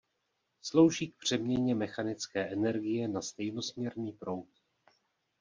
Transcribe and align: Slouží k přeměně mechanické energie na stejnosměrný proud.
Slouží 0.61 1.07
k 1.11 1.15
přeměně 1.15 1.75
mechanické 1.75 2.47
energie 2.47 3.07
na 3.07 3.21
stejnosměrný 3.21 4.11
proud. 4.11 4.47